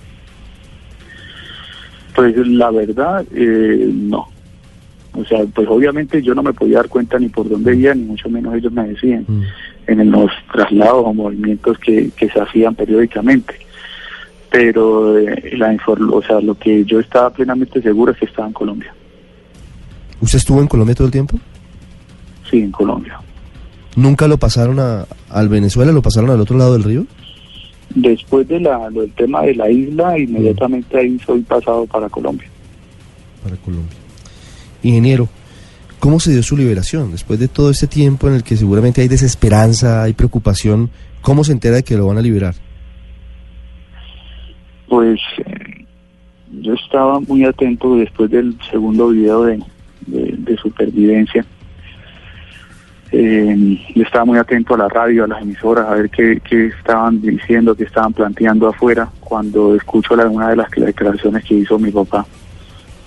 Pues 2.15 2.35
la 2.47 2.69
verdad, 2.71 3.25
eh, 3.33 3.89
no. 3.91 4.27
O 5.13 5.25
sea, 5.25 5.39
pues 5.53 5.67
obviamente 5.67 6.21
yo 6.21 6.35
no 6.35 6.43
me 6.43 6.53
podía 6.53 6.77
dar 6.77 6.89
cuenta 6.89 7.17
ni 7.19 7.29
por 7.29 7.49
dónde 7.49 7.75
iba, 7.75 7.93
ni 7.93 8.03
mucho 8.03 8.29
menos 8.29 8.53
ellos 8.55 8.71
me 8.71 8.87
decían 8.87 9.25
Mm. 9.27 9.43
en 9.87 10.11
los 10.11 10.31
traslados 10.53 11.03
o 11.05 11.13
movimientos 11.13 11.77
que, 11.79 12.11
que 12.15 12.29
se 12.29 12.39
hacían 12.39 12.75
periódicamente. 12.75 13.55
Pero 14.49 15.17
eh, 15.17 15.51
la 15.57 15.75
o 15.87 16.21
sea, 16.21 16.39
lo 16.41 16.55
que 16.55 16.83
yo 16.85 16.99
estaba 16.99 17.29
plenamente 17.29 17.81
seguro 17.81 18.11
es 18.11 18.17
que 18.19 18.25
estaba 18.25 18.47
en 18.47 18.53
Colombia. 18.53 18.93
¿Usted 20.19 20.37
estuvo 20.37 20.61
en 20.61 20.67
Colombia 20.67 20.95
todo 20.95 21.07
el 21.07 21.11
tiempo? 21.11 21.39
Sí, 22.51 22.59
en 22.59 22.71
Colombia. 22.71 23.19
¿Nunca 23.95 24.27
lo 24.27 24.37
pasaron 24.37 24.79
a, 24.79 25.05
al 25.29 25.49
Venezuela? 25.49 25.91
¿Lo 25.91 26.01
pasaron 26.03 26.29
al 26.29 26.39
otro 26.41 26.57
lado 26.57 26.73
del 26.73 26.83
río? 26.83 27.05
Después 27.95 28.47
de 28.47 28.59
la, 28.59 28.89
del 28.89 29.11
tema 29.13 29.41
de 29.41 29.55
la 29.55 29.69
isla, 29.71 30.17
inmediatamente 30.19 30.97
ahí 30.97 31.17
soy 31.25 31.41
pasado 31.41 31.85
para 31.87 32.07
Colombia. 32.09 32.47
Para 33.43 33.55
Colombia. 33.57 33.97
Ingeniero, 34.83 35.27
¿cómo 35.99 36.19
se 36.19 36.31
dio 36.31 36.41
su 36.43 36.55
liberación? 36.55 37.11
Después 37.11 37.39
de 37.39 37.47
todo 37.47 37.69
este 37.71 37.87
tiempo 37.87 38.27
en 38.27 38.35
el 38.35 38.43
que 38.43 38.55
seguramente 38.55 39.01
hay 39.01 39.07
desesperanza, 39.07 40.03
hay 40.03 40.13
preocupación, 40.13 40.89
¿cómo 41.21 41.43
se 41.43 41.51
entera 41.51 41.77
de 41.77 41.83
que 41.83 41.97
lo 41.97 42.07
van 42.07 42.17
a 42.17 42.21
liberar? 42.21 42.55
Pues 44.87 45.19
eh, 45.45 45.85
yo 46.61 46.73
estaba 46.73 47.19
muy 47.21 47.43
atento 47.45 47.95
después 47.97 48.29
del 48.31 48.57
segundo 48.69 49.09
video 49.09 49.43
de, 49.43 49.59
de- 50.07 50.35
de 50.37 50.57
supervivencia. 50.57 51.45
Eh, 53.13 53.77
yo 53.93 54.03
estaba 54.03 54.23
muy 54.25 54.37
atento 54.37 54.73
a 54.75 54.77
la 54.77 54.87
radio, 54.87 55.25
a 55.25 55.27
las 55.27 55.41
emisoras, 55.41 55.85
a 55.87 55.95
ver 55.95 56.09
qué, 56.09 56.39
qué 56.47 56.67
estaban 56.67 57.21
diciendo, 57.21 57.75
qué 57.75 57.83
estaban 57.83 58.13
planteando 58.13 58.67
afuera, 58.69 59.09
cuando 59.19 59.75
escucho 59.75 60.15
la, 60.15 60.27
una 60.27 60.49
de 60.49 60.55
las 60.55 60.69
declaraciones 60.71 61.43
que 61.43 61.55
hizo 61.55 61.77
mi 61.77 61.91
papá, 61.91 62.25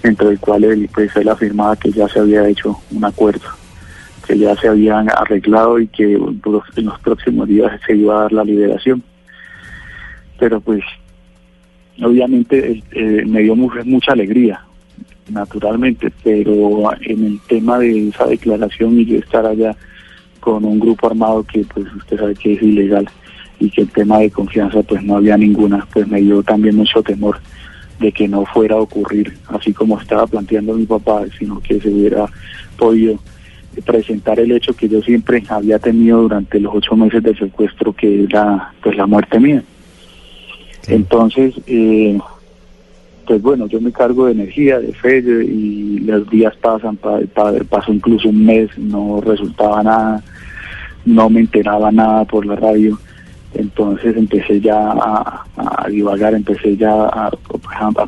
entre 0.02 0.28
el 0.28 0.38
cual 0.38 0.64
él, 0.64 0.90
pues, 0.92 1.16
él 1.16 1.28
afirmaba 1.28 1.76
que 1.76 1.90
ya 1.90 2.06
se 2.08 2.18
había 2.18 2.46
hecho 2.46 2.76
un 2.90 3.02
acuerdo, 3.04 3.48
que 4.26 4.36
ya 4.36 4.54
se 4.56 4.68
habían 4.68 5.08
arreglado 5.10 5.78
y 5.80 5.86
que 5.88 6.12
en 6.14 6.40
los 6.84 7.00
próximos 7.00 7.48
días 7.48 7.72
se 7.86 7.96
iba 7.96 8.18
a 8.18 8.22
dar 8.22 8.32
la 8.32 8.44
liberación. 8.44 9.02
Pero 10.38 10.60
pues 10.60 10.82
obviamente 12.02 12.82
eh, 12.92 13.22
me 13.26 13.40
dio 13.40 13.54
mu- 13.56 13.70
mucha 13.84 14.12
alegría, 14.12 14.60
naturalmente, 15.30 16.12
pero 16.22 16.92
en 17.00 17.24
el 17.24 17.40
tema 17.48 17.78
de 17.78 18.08
esa 18.08 18.26
declaración 18.26 18.98
y 19.00 19.06
yo 19.06 19.18
estar 19.18 19.46
allá 19.46 19.74
con 20.44 20.62
un 20.64 20.78
grupo 20.78 21.06
armado 21.06 21.42
que 21.42 21.64
pues 21.72 21.86
usted 21.96 22.18
sabe 22.18 22.34
que 22.34 22.52
es 22.52 22.62
ilegal 22.62 23.08
y 23.58 23.70
que 23.70 23.80
el 23.82 23.88
tema 23.88 24.18
de 24.18 24.30
confianza 24.30 24.82
pues 24.82 25.02
no 25.02 25.16
había 25.16 25.38
ninguna, 25.38 25.86
pues 25.92 26.06
me 26.06 26.20
dio 26.20 26.42
también 26.42 26.76
mucho 26.76 27.02
temor 27.02 27.38
de 27.98 28.12
que 28.12 28.28
no 28.28 28.44
fuera 28.44 28.74
a 28.74 28.80
ocurrir 28.80 29.32
así 29.48 29.72
como 29.72 29.98
estaba 29.98 30.26
planteando 30.26 30.74
mi 30.74 30.84
papá, 30.84 31.22
sino 31.38 31.60
que 31.60 31.80
se 31.80 31.88
hubiera 31.88 32.26
podido 32.76 33.18
presentar 33.86 34.38
el 34.38 34.52
hecho 34.52 34.74
que 34.76 34.88
yo 34.88 35.00
siempre 35.00 35.42
había 35.48 35.78
tenido 35.78 36.22
durante 36.22 36.60
los 36.60 36.74
ocho 36.74 36.94
meses 36.94 37.22
de 37.22 37.34
secuestro, 37.36 37.92
que 37.94 38.24
era 38.24 38.72
pues 38.82 38.96
la 38.96 39.06
muerte 39.06 39.40
mía. 39.40 39.62
Entonces, 40.88 41.54
eh, 41.66 42.18
pues 43.26 43.40
bueno, 43.40 43.66
yo 43.66 43.80
me 43.80 43.90
cargo 43.90 44.26
de 44.26 44.32
energía, 44.32 44.78
de 44.78 44.92
fe, 44.92 45.18
y 45.20 46.00
los 46.00 46.28
días 46.28 46.54
pasan, 46.56 46.96
pa- 46.96 47.20
pa- 47.34 47.54
pasó 47.70 47.92
incluso 47.92 48.28
un 48.28 48.44
mes, 48.44 48.68
no 48.76 49.20
resultaba 49.24 49.82
nada, 49.82 50.22
no 51.04 51.30
me 51.30 51.40
enteraba 51.40 51.90
nada 51.90 52.24
por 52.24 52.46
la 52.46 52.56
radio. 52.56 52.98
Entonces 53.54 54.16
empecé 54.16 54.60
ya 54.60 54.92
a, 54.92 55.86
divagar, 55.88 56.34
empecé 56.34 56.76
ya 56.76 56.92
a, 56.92 57.30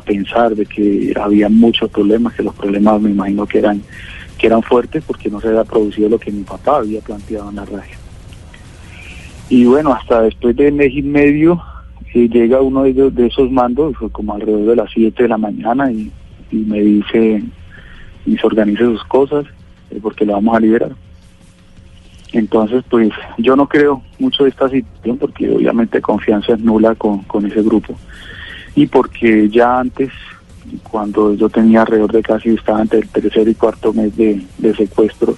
pensar 0.05 0.55
de 0.55 0.65
que 0.65 1.13
había 1.19 1.47
muchos 1.49 1.89
problemas, 1.89 2.33
que 2.33 2.43
los 2.43 2.53
problemas 2.55 3.01
me 3.01 3.11
imagino 3.11 3.45
que 3.45 3.59
eran 3.59 3.81
que 4.37 4.47
eran 4.47 4.61
fuertes 4.61 5.03
porque 5.07 5.31
no 5.31 5.41
se 5.41 5.47
había 5.47 5.63
producido 5.63 6.09
lo 6.09 6.19
que 6.19 6.31
mi 6.31 6.43
papá 6.43 6.77
había 6.77 7.01
planteado 7.01 7.49
en 7.49 7.55
la 7.55 7.65
radio. 7.65 7.97
Y 9.49 9.65
bueno, 9.65 9.93
hasta 9.93 10.21
después 10.21 10.55
de 10.55 10.71
mes 10.71 10.93
y 10.93 11.01
medio 11.01 11.59
eh, 12.13 12.27
llega 12.29 12.61
uno 12.61 12.83
de, 12.83 13.11
de 13.11 13.27
esos 13.27 13.51
mandos, 13.51 13.95
fue 13.97 14.09
como 14.09 14.33
alrededor 14.33 14.65
de 14.65 14.75
las 14.75 14.91
7 14.91 15.23
de 15.23 15.29
la 15.29 15.37
mañana, 15.37 15.91
y, 15.91 16.11
y 16.51 16.55
me 16.57 16.81
dice, 16.81 17.43
y 18.25 18.37
se 18.37 18.47
organice 18.47 18.83
sus 18.83 19.03
cosas, 19.05 19.45
eh, 19.91 19.99
porque 20.01 20.25
lo 20.25 20.33
vamos 20.33 20.55
a 20.57 20.59
liberar. 20.59 20.91
Entonces, 22.33 22.83
pues 22.89 23.09
yo 23.37 23.55
no 23.55 23.67
creo 23.67 24.01
mucho 24.19 24.43
de 24.43 24.49
esta 24.49 24.69
situación, 24.69 25.17
porque 25.17 25.49
obviamente 25.49 26.01
confianza 26.01 26.53
es 26.53 26.59
nula 26.59 26.93
con, 26.95 27.19
con 27.23 27.45
ese 27.45 27.61
grupo. 27.61 27.97
Y 28.75 28.85
porque 28.87 29.49
ya 29.49 29.79
antes, 29.79 30.11
cuando 30.89 31.33
yo 31.33 31.49
tenía 31.49 31.81
alrededor 31.81 32.11
de 32.11 32.21
casi, 32.21 32.49
estaba 32.49 32.81
entre 32.81 32.99
el 32.99 33.07
tercer 33.09 33.47
y 33.47 33.55
cuarto 33.55 33.93
mes 33.93 34.15
de, 34.17 34.41
secuestro, 34.75 35.35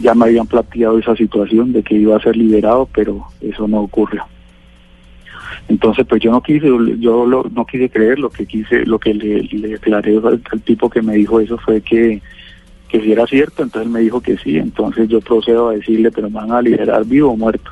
ya 0.00 0.14
me 0.14 0.26
habían 0.26 0.46
planteado 0.46 0.98
esa 0.98 1.14
situación 1.16 1.72
de 1.72 1.82
que 1.82 1.94
iba 1.94 2.16
a 2.16 2.20
ser 2.20 2.36
liberado, 2.36 2.88
pero 2.92 3.24
eso 3.40 3.66
no 3.68 3.80
ocurrió. 3.80 4.24
Entonces, 5.68 6.06
pues 6.08 6.20
yo 6.22 6.30
no 6.30 6.42
quise, 6.42 6.66
yo 6.98 7.24
lo- 7.26 7.46
no 7.54 7.64
quise 7.64 7.88
creer, 7.88 8.18
lo 8.18 8.30
que 8.30 8.46
quise, 8.46 8.84
lo 8.84 8.98
que 8.98 9.14
le, 9.14 9.42
le 9.42 9.68
declaré 9.68 10.16
al, 10.16 10.42
al 10.50 10.60
tipo 10.62 10.90
que 10.90 11.02
me 11.02 11.14
dijo 11.14 11.40
eso 11.40 11.56
fue 11.58 11.80
que, 11.80 12.20
que 12.88 13.00
si 13.00 13.12
era 13.12 13.26
cierto, 13.26 13.62
entonces 13.62 13.86
él 13.86 13.92
me 13.92 14.00
dijo 14.00 14.20
que 14.20 14.36
sí, 14.38 14.56
entonces 14.56 15.08
yo 15.08 15.20
procedo 15.20 15.68
a 15.68 15.74
decirle, 15.74 16.10
pero 16.10 16.30
me 16.30 16.36
van 16.36 16.52
a 16.52 16.62
liberar 16.62 17.04
vivo 17.04 17.32
o 17.32 17.36
muerto. 17.36 17.70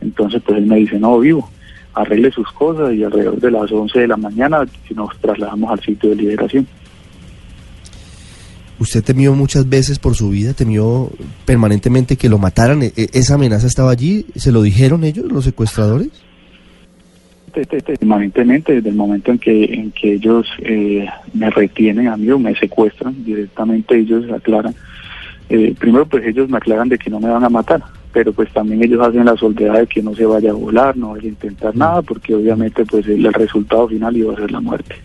Entonces, 0.00 0.42
pues 0.44 0.58
él 0.58 0.66
me 0.66 0.76
dice, 0.76 0.98
no, 0.98 1.18
vivo, 1.18 1.48
arregle 1.94 2.30
sus 2.32 2.50
cosas 2.52 2.94
y 2.94 3.04
alrededor 3.04 3.38
de 3.38 3.50
las 3.50 3.70
11 3.70 4.00
de 4.00 4.08
la 4.08 4.16
mañana 4.16 4.66
nos 4.94 5.16
trasladamos 5.18 5.70
al 5.70 5.80
sitio 5.80 6.10
de 6.10 6.16
liberación. 6.16 6.66
¿Usted 8.78 9.04
temió 9.04 9.32
muchas 9.34 9.68
veces 9.68 9.98
por 10.00 10.16
su 10.16 10.30
vida? 10.30 10.54
¿Temió 10.54 11.10
permanentemente 11.44 12.16
que 12.16 12.28
lo 12.28 12.38
mataran? 12.38 12.82
¿E- 12.82 12.92
e- 12.96 13.10
¿Esa 13.12 13.34
amenaza 13.34 13.68
estaba 13.68 13.92
allí? 13.92 14.26
¿Se 14.34 14.50
lo 14.50 14.62
dijeron 14.62 15.04
ellos, 15.04 15.30
los 15.30 15.44
secuestradores? 15.44 16.08
Permanentemente 17.52 18.74
desde 18.74 18.88
el 18.88 18.94
momento 18.94 19.30
en 19.30 19.38
que 19.38 19.64
en 19.64 19.92
que 19.92 20.14
ellos 20.14 20.46
eh, 20.58 21.06
me 21.34 21.50
retienen 21.50 22.08
a 22.08 22.16
mí 22.16 22.30
o 22.30 22.38
me 22.38 22.54
secuestran 22.54 23.24
directamente 23.24 23.96
ellos 23.96 24.30
aclaran 24.32 24.74
eh, 25.48 25.74
primero 25.78 26.06
pues 26.06 26.24
ellos 26.26 26.48
me 26.48 26.56
aclaran 26.56 26.88
de 26.88 26.98
que 26.98 27.10
no 27.10 27.20
me 27.20 27.28
van 27.28 27.44
a 27.44 27.48
matar 27.48 27.82
pero 28.12 28.32
pues 28.32 28.52
también 28.52 28.82
ellos 28.82 29.00
hacen 29.06 29.24
la 29.24 29.36
solvedad 29.36 29.80
de 29.80 29.86
que 29.86 30.02
no 30.02 30.14
se 30.14 30.24
vaya 30.24 30.50
a 30.50 30.54
volar 30.54 30.96
no 30.96 31.12
vaya 31.12 31.24
a 31.24 31.28
intentar 31.28 31.76
nada 31.76 32.02
porque 32.02 32.34
obviamente 32.34 32.84
pues 32.84 33.06
el, 33.06 33.32
resultado 33.32 33.88
final 33.88 34.16
iba 34.16 34.32
a 34.32 34.36
ser 34.36 34.50
la 34.50 34.60
muerte 34.60 34.96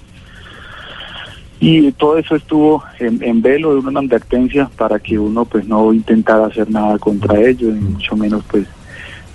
y 1.59 1.91
todo 1.93 2.17
eso 2.17 2.35
estuvo 2.35 2.83
en, 2.99 3.21
en 3.23 3.41
velo 3.41 3.73
de 3.73 3.79
una 3.79 3.99
advertencia 3.99 4.69
para 4.77 4.99
que 4.99 5.17
uno 5.17 5.43
pues 5.45 5.67
no 5.67 5.91
intentara 5.91 6.45
hacer 6.45 6.69
nada 6.69 6.97
contra 6.99 7.41
ellos 7.41 7.75
y 7.75 7.79
mucho 7.79 8.15
menos 8.15 8.43
pues 8.49 8.67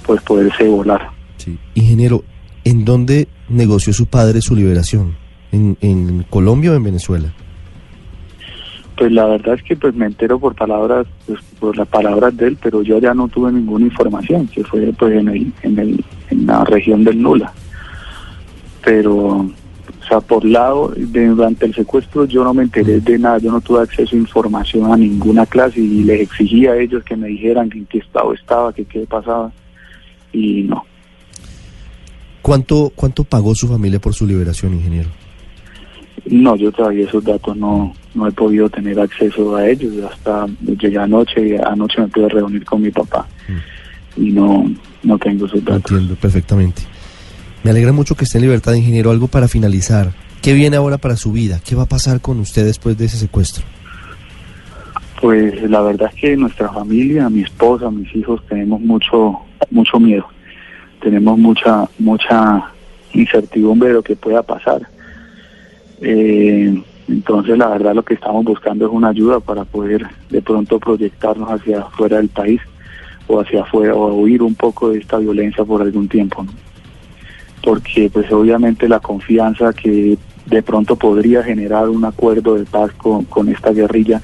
pues 0.05 0.21
poderse 0.23 0.65
volar 0.65 1.11
Sí. 1.43 1.59
Ingeniero, 1.75 2.23
¿en 2.65 2.85
dónde 2.85 3.29
negoció 3.49 3.93
su 3.93 4.07
padre 4.07 4.41
su 4.41 4.55
liberación? 4.55 5.17
¿En, 5.53 6.25
Colombia 6.31 6.73
o 6.73 6.75
en 6.75 6.85
Venezuela? 6.85 7.33
Pues 8.97 9.13
la 9.13 9.27
verdad 9.27 9.55
es 9.55 9.63
que 9.63 9.77
pues 9.77 9.95
me 9.95 10.07
entero 10.07 10.39
por 10.39 10.55
palabras, 10.55 11.07
pues, 11.27 11.41
por 11.59 11.77
las 11.77 11.89
palabras 11.89 12.37
de 12.37 12.49
él, 12.49 12.59
pero 12.63 12.83
yo 12.83 12.99
ya 12.99 13.13
no 13.15 13.29
tuve 13.29 13.53
ninguna 13.53 13.87
información, 13.87 14.47
que 14.47 14.65
fue 14.65 14.93
pues 14.99 15.15
en 15.15 15.29
el, 15.29 15.53
en 15.63 15.79
el, 15.79 16.05
en 16.31 16.47
la 16.47 16.65
región 16.65 17.05
del 17.05 17.21
Nula. 17.21 17.53
Pero, 18.85 19.17
o 19.17 20.05
sea, 20.09 20.21
por 20.21 20.45
lado, 20.45 20.93
durante 20.97 21.67
el 21.67 21.75
secuestro 21.75 22.25
yo 22.25 22.45
no 22.45 22.55
me 22.55 22.65
enteré 22.65 23.01
de 23.01 23.19
nada, 23.19 23.39
yo 23.39 23.53
no 23.53 23.61
tuve 23.61 23.83
acceso 23.83 24.17
a 24.17 24.19
información 24.19 24.91
a 24.91 24.97
ninguna 24.97 25.47
clase 25.47 25.81
y 25.81 26.05
les 26.05 26.21
exigía 26.21 26.73
a 26.73 26.79
ellos 26.79 27.05
que 27.05 27.17
me 27.17 27.29
dijeran 27.29 27.71
en 27.73 27.87
qué 27.87 27.99
estado 27.99 28.33
estaba, 28.33 28.73
que 28.73 28.85
qué 28.85 29.01
pasaba, 29.01 29.53
y 30.33 30.63
no. 30.63 30.85
¿Cuánto, 32.43 32.93
¿Cuánto 32.95 33.25
pagó 33.25 33.55
su 33.55 33.69
familia 33.69 34.01
por 34.01 34.15
su 34.15 34.27
liberación, 34.27 34.75
ingeniero? 34.75 35.09
No, 36.27 36.57
yo 36.57 36.71
todavía 36.71 37.07
esos 37.07 37.25
datos 37.25 37.57
no, 37.57 37.95
no 38.15 38.29
he 38.29 38.33
podido 38.33 38.69
tener 38.69 38.99
acceso 39.01 39.57
a 39.57 39.69
ellos. 39.69 39.93
Hasta 40.11 40.47
llegué 40.61 40.99
anoche 40.99 41.49
y 41.49 41.55
anoche 41.57 42.01
me 42.01 42.09
pude 42.09 42.29
reunir 42.29 42.65
con 42.65 42.83
mi 42.83 42.91
papá 42.91 43.27
y 44.17 44.31
no, 44.31 44.71
no 45.03 45.19
tengo 45.19 45.47
esos 45.47 45.65
datos. 45.65 45.91
entiendo 45.93 46.15
perfectamente. 46.17 46.83
Me 47.63 47.71
alegra 47.71 47.93
mucho 47.93 48.17
que 48.17 48.25
esté 48.25 48.39
en 48.39 48.43
libertad, 48.45 48.75
ingeniero. 48.75 49.11
Algo 49.11 49.29
para 49.29 49.49
finalizar. 49.49 50.13
¿Qué 50.43 50.53
viene 50.53 50.77
ahora 50.77 50.99
para 50.99 51.17
su 51.17 51.31
vida? 51.33 51.61
¿Qué 51.65 51.77
va 51.77 51.85
a 51.85 51.89
pasar 51.89 52.21
con 52.21 52.41
usted 52.41 52.65
después 52.65 52.99
de 52.99 53.05
ese 53.05 53.17
secuestro? 53.17 53.65
Pues 55.21 55.63
la 55.71 55.81
verdad 55.81 56.11
es 56.13 56.21
que 56.21 56.37
nuestra 56.37 56.69
familia, 56.73 57.31
mi 57.31 57.43
esposa, 57.43 57.89
mis 57.91 58.13
hijos, 58.17 58.43
tenemos 58.49 58.81
mucho, 58.81 59.39
mucho 59.71 60.01
miedo. 60.01 60.27
Tenemos 61.03 61.37
mucha, 61.39 61.89
mucha 61.99 62.71
incertidumbre 63.13 63.89
de 63.89 63.95
lo 63.95 64.03
que 64.03 64.17
pueda 64.17 64.43
pasar. 64.43 64.81
Eh, 66.01 66.83
Entonces, 67.09 67.59
la 67.59 67.69
verdad, 67.69 67.95
lo 67.95 68.05
que 68.05 68.15
estamos 68.15 68.45
buscando 68.45 68.87
es 68.87 68.93
una 68.93 69.09
ayuda 69.09 69.41
para 69.41 69.65
poder 69.65 70.07
de 70.31 70.41
pronto 70.41 70.79
proyectarnos 70.79 71.51
hacia 71.51 71.81
afuera 71.81 72.17
del 72.17 72.29
país 72.29 72.61
o 73.27 73.41
hacia 73.41 73.63
afuera 73.63 73.95
o 73.95 74.15
huir 74.15 74.43
un 74.43 74.55
poco 74.55 74.91
de 74.91 74.99
esta 74.99 75.19
violencia 75.19 75.65
por 75.65 75.83
algún 75.83 76.09
tiempo. 76.09 76.47
Porque, 77.63 78.09
pues, 78.11 78.33
obviamente, 78.33 78.89
la 78.89 79.01
confianza 79.01 79.73
que 79.73 80.17
de 80.47 80.63
pronto 80.63 80.97
podría 80.97 81.43
generar 81.43 81.89
un 81.89 82.05
acuerdo 82.05 82.55
de 82.55 82.65
paz 82.65 82.93
con, 82.93 83.25
con 83.25 83.49
esta 83.49 83.73
guerrilla 83.73 84.21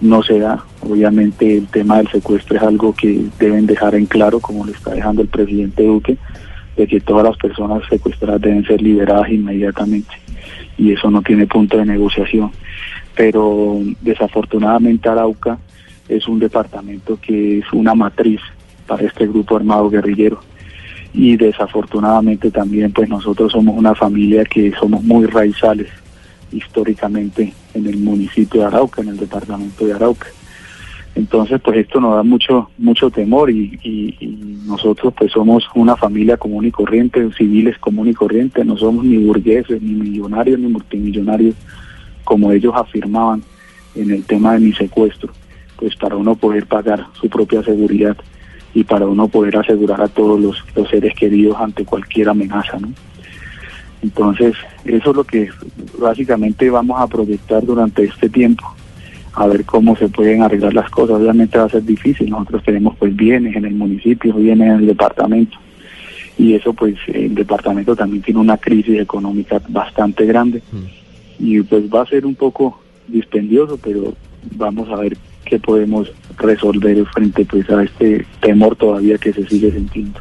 no 0.00 0.22
se 0.22 0.38
da. 0.38 0.64
Obviamente, 0.88 1.58
el 1.58 1.68
tema 1.68 1.98
del 1.98 2.08
secuestro 2.08 2.56
es 2.56 2.62
algo 2.62 2.94
que 2.94 3.26
deben 3.38 3.66
dejar 3.66 3.94
en 3.94 4.06
claro, 4.06 4.40
como 4.40 4.66
lo 4.66 4.72
está 4.72 4.92
dejando 4.92 5.22
el 5.22 5.28
presidente 5.28 5.84
Duque, 5.84 6.16
de 6.76 6.86
que 6.86 7.00
todas 7.00 7.24
las 7.24 7.36
personas 7.36 7.82
secuestradas 7.88 8.40
deben 8.40 8.64
ser 8.64 8.80
liberadas 8.82 9.30
inmediatamente 9.30 10.14
y 10.78 10.92
eso 10.92 11.10
no 11.10 11.22
tiene 11.22 11.46
punto 11.46 11.76
de 11.78 11.86
negociación. 11.86 12.50
Pero 13.14 13.78
desafortunadamente 14.00 15.08
Arauca 15.08 15.58
es 16.08 16.26
un 16.26 16.38
departamento 16.38 17.18
que 17.20 17.58
es 17.58 17.72
una 17.72 17.94
matriz 17.94 18.40
para 18.86 19.04
este 19.04 19.26
grupo 19.26 19.56
armado 19.56 19.88
guerrillero 19.90 20.40
y 21.14 21.36
desafortunadamente 21.36 22.50
también 22.50 22.92
pues 22.92 23.08
nosotros 23.08 23.52
somos 23.52 23.76
una 23.76 23.94
familia 23.94 24.44
que 24.44 24.72
somos 24.72 25.02
muy 25.04 25.26
raizales 25.26 25.88
históricamente 26.50 27.52
en 27.74 27.86
el 27.86 27.98
municipio 27.98 28.62
de 28.62 28.66
Arauca, 28.66 29.02
en 29.02 29.08
el 29.08 29.16
departamento 29.16 29.86
de 29.86 29.92
Arauca. 29.92 30.26
Entonces, 31.14 31.60
pues 31.62 31.76
esto 31.78 32.00
nos 32.00 32.16
da 32.16 32.22
mucho 32.22 32.70
mucho 32.78 33.10
temor 33.10 33.50
y, 33.50 34.38
nosotros 34.66 35.12
pues 35.18 35.32
somos 35.32 35.68
una 35.74 35.96
familia 35.96 36.38
común 36.38 36.64
y 36.64 36.70
corriente, 36.70 37.28
civiles 37.36 37.76
común 37.78 38.08
y 38.08 38.14
corriente, 38.14 38.64
no 38.64 38.76
somos 38.78 39.04
ni 39.04 39.18
burgueses, 39.18 39.82
ni 39.82 39.92
millonarios, 39.92 40.58
ni 40.58 40.68
multimillonarios, 40.68 41.54
como 42.24 42.52
ellos 42.52 42.72
afirmaban 42.74 43.42
en 43.94 44.10
el 44.12 44.24
tema 44.24 44.54
de 44.54 44.60
mi 44.60 44.72
secuestro, 44.72 45.30
pues 45.76 45.94
para 45.96 46.16
uno 46.16 46.36
poder 46.36 46.66
pagar 46.66 47.06
su 47.20 47.28
propia 47.28 47.62
seguridad 47.62 48.16
y 48.72 48.84
para 48.84 49.06
uno 49.06 49.28
poder 49.28 49.58
asegurar 49.58 50.00
a 50.00 50.08
todos 50.08 50.40
los, 50.40 50.64
los 50.74 50.88
seres 50.88 51.14
queridos 51.14 51.56
ante 51.60 51.84
cualquier 51.84 52.30
amenaza, 52.30 52.78
¿no? 52.78 52.88
Entonces, 54.00 54.54
eso 54.86 55.10
es 55.10 55.16
lo 55.16 55.24
que 55.24 55.50
básicamente 55.98 56.70
vamos 56.70 56.98
a 56.98 57.06
proyectar 57.06 57.62
durante 57.64 58.04
este 58.04 58.30
tiempo 58.30 58.64
a 59.34 59.46
ver 59.46 59.64
cómo 59.64 59.96
se 59.96 60.08
pueden 60.08 60.42
arreglar 60.42 60.74
las 60.74 60.90
cosas. 60.90 61.16
Obviamente 61.16 61.58
va 61.58 61.64
a 61.64 61.70
ser 61.70 61.84
difícil, 61.84 62.30
nosotros 62.30 62.62
tenemos 62.64 62.96
pues 62.98 63.14
bienes 63.14 63.56
en 63.56 63.64
el 63.64 63.74
municipio, 63.74 64.34
bienes 64.34 64.68
en 64.68 64.80
el 64.80 64.86
departamento 64.86 65.58
y 66.38 66.54
eso 66.54 66.72
pues 66.72 66.96
el 67.08 67.34
departamento 67.34 67.94
también 67.94 68.22
tiene 68.22 68.40
una 68.40 68.56
crisis 68.56 68.98
económica 68.98 69.60
bastante 69.68 70.24
grande 70.26 70.62
mm. 70.72 71.44
y 71.44 71.60
pues 71.62 71.84
va 71.84 72.02
a 72.02 72.06
ser 72.06 72.26
un 72.26 72.34
poco 72.34 72.80
dispendioso, 73.08 73.78
pero 73.82 74.14
vamos 74.56 74.88
a 74.90 74.96
ver 74.96 75.16
qué 75.44 75.58
podemos 75.58 76.10
resolver 76.38 77.04
frente 77.06 77.44
pues 77.44 77.68
a 77.70 77.82
este 77.82 78.26
temor 78.40 78.76
todavía 78.76 79.18
que 79.18 79.32
se 79.32 79.46
sigue 79.46 79.70
sintiendo. 79.70 80.20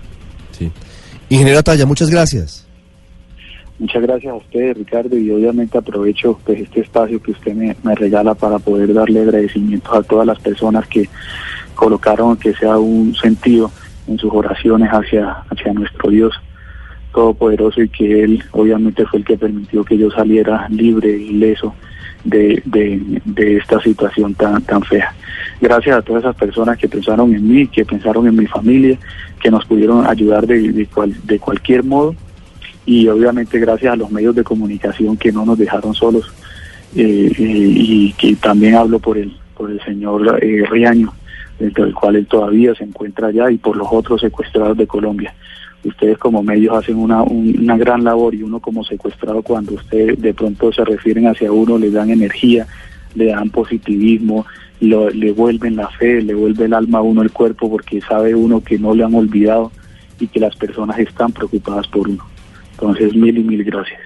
Sí. 0.51 0.69
Ingeniero 1.29 1.63
Talla, 1.63 1.85
muchas 1.85 2.09
gracias. 2.09 2.67
Muchas 3.81 4.03
gracias 4.03 4.31
a 4.31 4.35
ustedes, 4.35 4.77
Ricardo, 4.77 5.17
y 5.17 5.31
obviamente 5.31 5.75
aprovecho 5.75 6.39
pues 6.45 6.59
este 6.59 6.81
espacio 6.81 7.19
que 7.19 7.31
usted 7.31 7.55
me, 7.55 7.75
me, 7.81 7.95
regala 7.95 8.35
para 8.35 8.59
poder 8.59 8.93
darle 8.93 9.21
agradecimientos 9.21 9.91
a 9.91 10.03
todas 10.03 10.27
las 10.27 10.39
personas 10.39 10.87
que 10.87 11.09
colocaron 11.73 12.37
que 12.37 12.53
sea 12.53 12.77
un 12.77 13.15
sentido 13.15 13.71
en 14.07 14.19
sus 14.19 14.31
oraciones 14.31 14.87
hacia, 14.91 15.31
hacia 15.49 15.73
nuestro 15.73 16.11
Dios 16.11 16.31
Todopoderoso 17.11 17.81
y 17.81 17.89
que 17.89 18.23
Él 18.23 18.43
obviamente 18.51 19.03
fue 19.07 19.17
el 19.17 19.25
que 19.25 19.35
permitió 19.35 19.83
que 19.83 19.97
yo 19.97 20.11
saliera 20.11 20.69
libre, 20.69 21.17
ileso 21.17 21.73
de, 22.23 22.61
de, 22.65 23.19
de 23.25 23.57
esta 23.57 23.81
situación 23.81 24.35
tan, 24.35 24.61
tan 24.61 24.83
fea. 24.83 25.11
Gracias 25.59 25.97
a 25.97 26.03
todas 26.03 26.21
esas 26.21 26.35
personas 26.35 26.77
que 26.77 26.87
pensaron 26.87 27.33
en 27.33 27.51
mí, 27.51 27.67
que 27.67 27.83
pensaron 27.83 28.27
en 28.27 28.35
mi 28.35 28.45
familia, 28.45 28.99
que 29.41 29.49
nos 29.49 29.65
pudieron 29.65 30.05
ayudar 30.05 30.45
de, 30.45 30.71
de, 30.71 30.85
cual, 30.85 31.15
de 31.23 31.39
cualquier 31.39 31.83
modo 31.83 32.15
y 32.85 33.07
obviamente 33.07 33.59
gracias 33.59 33.93
a 33.93 33.95
los 33.95 34.11
medios 34.11 34.35
de 34.35 34.43
comunicación 34.43 35.17
que 35.17 35.31
no 35.31 35.45
nos 35.45 35.57
dejaron 35.57 35.93
solos 35.93 36.31
eh, 36.95 37.31
eh, 37.31 37.33
y 37.37 38.13
que 38.13 38.35
también 38.35 38.75
hablo 38.75 38.99
por 38.99 39.17
el 39.17 39.31
por 39.55 39.69
el 39.69 39.81
señor 39.83 40.39
eh, 40.41 40.65
Riaño 40.69 41.13
dentro 41.59 41.85
del 41.85 41.93
cual 41.93 42.15
él 42.15 42.25
todavía 42.25 42.73
se 42.73 42.83
encuentra 42.83 43.27
allá 43.27 43.51
y 43.51 43.57
por 43.57 43.77
los 43.77 43.87
otros 43.91 44.21
secuestrados 44.21 44.75
de 44.75 44.87
Colombia. 44.87 45.33
Ustedes 45.83 46.17
como 46.17 46.41
medios 46.41 46.75
hacen 46.75 46.97
una, 46.97 47.21
una 47.21 47.77
gran 47.77 48.03
labor 48.03 48.33
y 48.33 48.41
uno 48.41 48.59
como 48.59 48.83
secuestrado 48.83 49.43
cuando 49.43 49.75
ustedes 49.75 50.19
de 50.19 50.33
pronto 50.33 50.71
se 50.73 50.83
refieren 50.83 51.27
hacia 51.27 51.51
uno 51.51 51.77
le 51.77 51.91
dan 51.91 52.09
energía 52.09 52.67
le 53.13 53.25
dan 53.25 53.49
positivismo 53.49 54.45
lo, 54.79 55.09
le 55.09 55.31
vuelven 55.31 55.75
la 55.75 55.89
fe 55.89 56.21
le 56.21 56.33
vuelve 56.33 56.65
el 56.65 56.73
alma 56.73 56.99
a 56.99 57.01
uno 57.01 57.21
el 57.21 57.31
cuerpo 57.31 57.69
porque 57.69 58.01
sabe 58.01 58.33
uno 58.33 58.63
que 58.63 58.79
no 58.79 58.95
le 58.95 59.03
han 59.03 59.13
olvidado 59.13 59.71
y 60.19 60.27
que 60.27 60.39
las 60.39 60.55
personas 60.55 60.97
están 60.99 61.31
preocupadas 61.31 61.87
por 61.87 62.07
uno 62.07 62.30
entonces, 62.81 63.15
mil 63.15 63.37
y 63.37 63.43
mil 63.43 63.63
gracias. 63.63 64.01